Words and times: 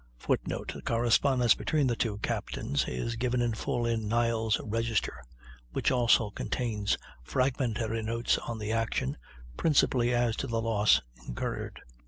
[Footnote: 0.17 0.71
The 0.73 0.81
correspondence 0.81 1.53
between 1.53 1.85
the 1.85 1.95
two 1.95 2.17
captains 2.23 2.87
is 2.87 3.15
given 3.17 3.39
in 3.39 3.53
full 3.53 3.85
in 3.85 4.07
"Niles' 4.07 4.59
Register," 4.59 5.23
which 5.73 5.91
also 5.91 6.31
contains 6.31 6.97
fragmentary 7.23 8.01
notes 8.01 8.39
on 8.39 8.57
the 8.57 8.71
action, 8.71 9.15
principally 9.57 10.11
as 10.11 10.35
to 10.37 10.47
the 10.47 10.59
loss 10.59 11.01
incurred. 11.27 11.81